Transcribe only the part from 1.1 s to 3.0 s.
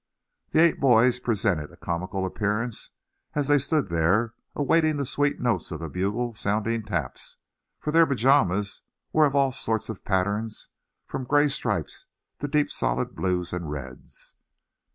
presented a comical appearance